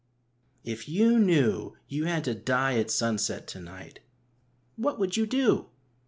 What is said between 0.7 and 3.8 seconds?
you knew you had to die at sunset to